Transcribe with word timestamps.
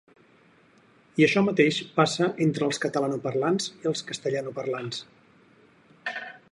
I 1.21 1.25
això 1.25 1.43
mateix 1.49 1.77
passa 1.99 2.31
entre 2.47 2.65
els 2.69 2.81
catalanoparlants 2.87 3.69
i 3.85 3.91
els 3.93 4.05
castellanoparlants. 4.09 5.05